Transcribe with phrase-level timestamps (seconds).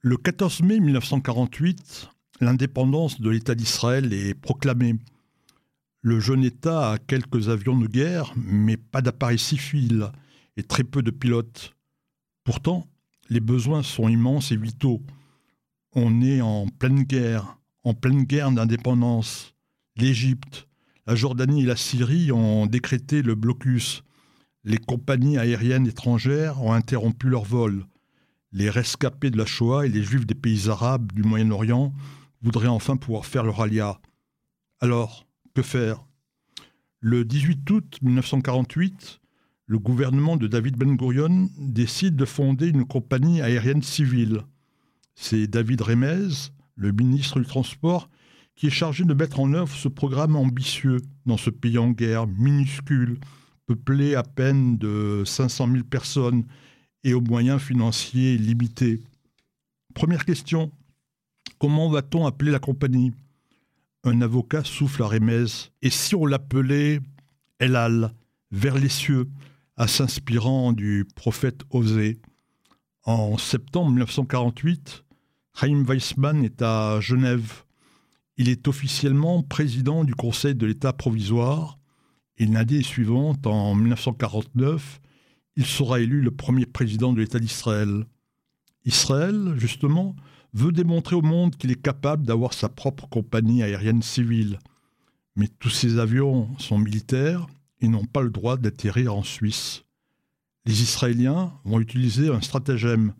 [0.00, 2.08] Le 14 mai 1948,
[2.40, 4.94] l'indépendance de l'État d'Israël est proclamée.
[6.02, 10.12] Le jeune État a quelques avions de guerre, mais pas d'appareils civils
[10.56, 11.74] et très peu de pilotes.
[12.44, 12.86] Pourtant,
[13.28, 15.02] les besoins sont immenses et vitaux.
[15.96, 19.52] On est en pleine guerre, en pleine guerre d'indépendance.
[19.96, 20.68] L'Égypte,
[21.08, 24.04] la Jordanie et la Syrie ont décrété le blocus.
[24.62, 27.84] Les compagnies aériennes étrangères ont interrompu leur vol.
[28.50, 31.92] Les rescapés de la Shoah et les juifs des pays arabes du Moyen-Orient
[32.40, 34.00] voudraient enfin pouvoir faire leur alia.
[34.80, 36.06] Alors, que faire?
[37.00, 39.20] Le 18 août 1948,
[39.66, 44.42] le gouvernement de David Ben Gurion décide de fonder une compagnie aérienne civile.
[45.14, 46.28] C'est David Remez,
[46.74, 48.08] le ministre du Transport,
[48.56, 52.26] qui est chargé de mettre en œuvre ce programme ambitieux dans ce pays en guerre,
[52.26, 53.20] minuscule,
[53.66, 56.44] peuplé à peine de 500 000 personnes
[57.04, 59.02] et aux moyens financiers limités.
[59.94, 60.70] Première question,
[61.58, 63.12] comment va-t-on appeler la compagnie?
[64.04, 65.46] Un avocat souffle à Remez.
[65.82, 67.00] Et si on l'appelait
[67.58, 68.12] Elal,
[68.50, 69.28] vers les cieux,
[69.76, 72.18] à s'inspirant du prophète Osée
[73.04, 75.04] En septembre 1948,
[75.54, 77.64] Chaim Weissman est à Genève.
[78.36, 81.78] Il est officiellement président du Conseil de l'État provisoire
[82.38, 85.00] et l'année suivante, en 1949,
[85.58, 88.06] il sera élu le premier président de l'État d'Israël.
[88.84, 90.14] Israël, justement,
[90.54, 94.60] veut démontrer au monde qu'il est capable d'avoir sa propre compagnie aérienne civile.
[95.34, 97.48] Mais tous ces avions sont militaires
[97.80, 99.82] et n'ont pas le droit d'atterrir en Suisse.
[100.64, 103.12] Les Israéliens vont utiliser un stratagème.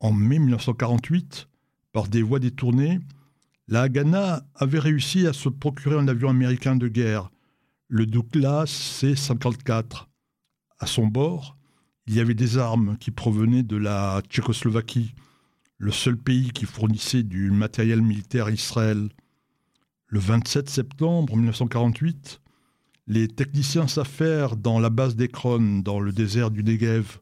[0.00, 1.48] En mai 1948,
[1.92, 3.00] par des voies détournées,
[3.68, 7.30] la Haganah avait réussi à se procurer un avion américain de guerre,
[7.88, 10.08] le Douglas C-54.
[10.84, 11.56] À son bord,
[12.06, 15.14] il y avait des armes qui provenaient de la Tchécoslovaquie,
[15.78, 19.08] le seul pays qui fournissait du matériel militaire à Israël.
[20.08, 22.42] Le 27 septembre 1948,
[23.06, 27.16] les techniciens s'affairent dans la base d'Ekron, dans le désert du Negev.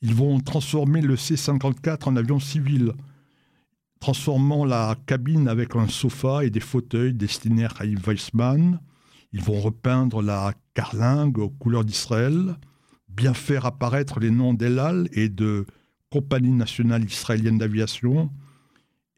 [0.00, 2.92] Ils vont transformer le C-54 en avion civil,
[3.98, 8.78] transformant la cabine avec un sofa et des fauteuils destinés à Weissman.
[9.32, 12.54] Ils vont repeindre la carlingue aux couleurs d'Israël,
[13.16, 15.66] bien faire apparaître les noms d'Elal et de
[16.10, 18.30] Compagnie nationale israélienne d'aviation,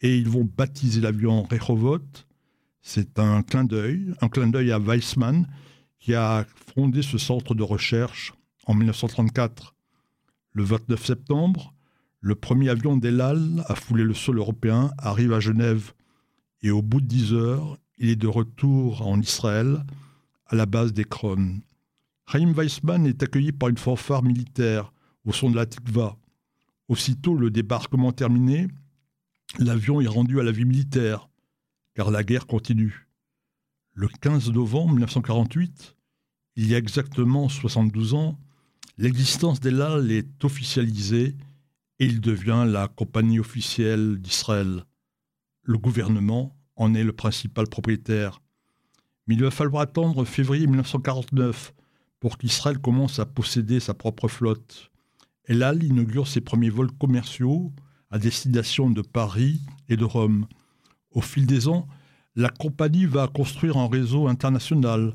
[0.01, 2.01] et ils vont baptiser l'avion Rehovot.
[2.81, 5.47] C'est un clin d'œil, un clin d'œil à Weissman,
[5.99, 8.33] qui a fondé ce centre de recherche
[8.67, 9.75] en 1934.
[10.53, 11.75] Le 29 septembre,
[12.21, 15.93] le premier avion d'Elal à fouler le sol européen arrive à Genève
[16.63, 19.85] et au bout de dix heures, il est de retour en Israël
[20.47, 21.61] à la base d'Ekron.
[22.29, 24.93] Chaim Weissman est accueilli par une fanfare militaire
[25.25, 26.17] au son de la Tikva.
[26.89, 28.67] Aussitôt le débarquement terminé,
[29.61, 31.29] l'avion est rendu à la vie militaire,
[31.95, 33.09] car la guerre continue.
[33.93, 35.97] Le 15 novembre 1948,
[36.57, 38.41] il y a exactement 72 ans,
[38.99, 41.37] l'existence d'Elal est officialisée
[42.01, 44.85] et il devient la compagnie officielle d'Israël.
[45.63, 48.41] Le gouvernement en est le principal propriétaire.
[49.27, 51.73] Mais il va falloir attendre février 1949
[52.21, 54.91] pour qu'Israël commence à posséder sa propre flotte.
[55.45, 57.73] Elal inaugure ses premiers vols commerciaux
[58.11, 60.47] à destination de Paris et de Rome.
[61.11, 61.87] Au fil des ans,
[62.35, 65.15] la compagnie va construire un réseau international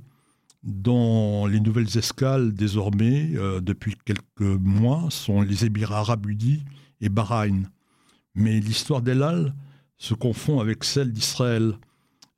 [0.64, 6.64] dont les nouvelles escales désormais, euh, depuis quelques mois, sont les Émirats arabes unis
[7.00, 7.70] et Bahreïn.
[8.36, 9.56] Mais l'histoire d'Elal
[9.98, 11.78] se confond avec celle d'Israël.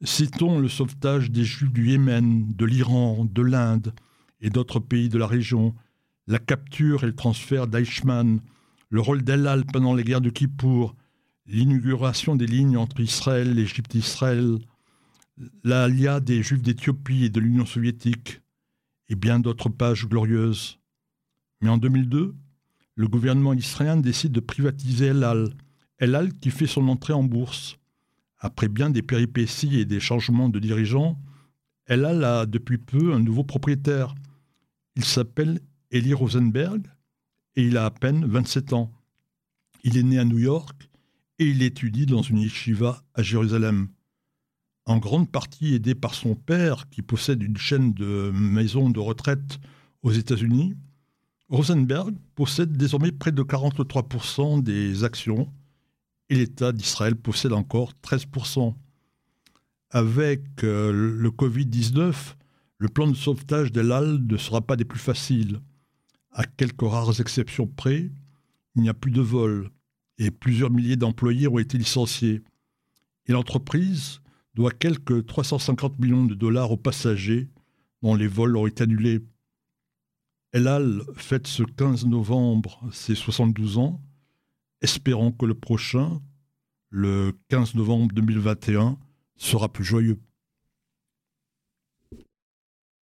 [0.04, 3.94] Citons le sauvetage des Juifs du Yémen, de l'Iran, de l'Inde
[4.44, 5.74] et d'autres pays de la région,
[6.28, 8.42] la capture et le transfert d'Eichmann,
[8.90, 10.96] le rôle d'Elal pendant les guerres de Kippour,
[11.48, 14.60] l'inauguration des lignes entre Israël, l'Égypte Israël,
[15.64, 18.42] l'ALIA des Juifs d'Éthiopie et de l'Union soviétique,
[19.10, 20.80] et bien d'autres pages glorieuses.
[21.62, 22.36] Mais en 2002,
[22.96, 25.54] le gouvernement israélien décide de privatiser El Al,
[25.98, 27.78] El Al qui fait son entrée en bourse.
[28.38, 31.20] Après bien des péripéties et des changements de dirigeants,
[31.86, 34.14] El Al a depuis peu un nouveau propriétaire.
[34.96, 35.60] Il s'appelle
[35.92, 36.88] Eli Rosenberg
[37.56, 38.92] et il a à peine 27 ans.
[39.84, 40.90] Il est né à New York
[41.40, 43.90] et il étudie dans une yeshiva à Jérusalem
[44.86, 49.60] en grande partie aidé par son père, qui possède une chaîne de maisons de retraite
[50.02, 50.76] aux États-Unis,
[51.50, 55.52] Rosenberg possède désormais près de 43% des actions
[56.30, 58.74] et l'État d'Israël possède encore 13%.
[59.92, 62.14] Avec euh, le Covid-19,
[62.84, 63.88] le plan de sauvetage d'El
[64.28, 65.62] ne sera pas des plus faciles.
[66.34, 68.12] À quelques rares exceptions près,
[68.76, 69.70] il n'y a plus de vols.
[70.18, 72.42] et plusieurs milliers d'employés ont été licenciés.
[73.26, 74.20] Et l'entreprise
[74.54, 77.48] doit quelques 350 millions de dollars aux passagers
[78.02, 79.22] dont les vols ont été annulés.
[80.52, 84.02] El Al fête ce 15 novembre ses 72 ans,
[84.82, 86.22] espérant que le prochain,
[86.90, 88.98] le 15 novembre 2021,
[89.38, 90.20] sera plus joyeux.